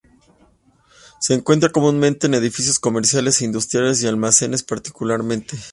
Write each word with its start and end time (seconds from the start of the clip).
Se 1.19 1.35
encuentran 1.35 1.71
comúnmente 1.71 2.25
en 2.25 2.33
edificios 2.33 2.79
comerciales 2.79 3.39
e 3.39 3.45
industriales, 3.45 4.01
y 4.01 4.07
almacenes 4.07 4.63
particularmente. 4.63 5.55